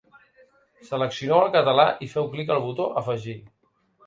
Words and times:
Seleccioneu 0.87 1.41
el 1.43 1.51
català 1.57 1.85
i 2.07 2.09
feu 2.15 2.31
clic 2.33 2.51
al 2.57 2.63
botó 2.65 2.89
“Afegir”. 3.05 3.39